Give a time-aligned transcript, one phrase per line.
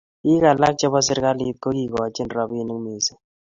[0.23, 3.21] biik alak chebo serikalit ko kikochini robinik mising'